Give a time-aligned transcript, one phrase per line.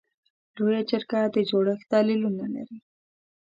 [0.55, 2.77] لویه جرګه د جوړښت دلیلونه لري.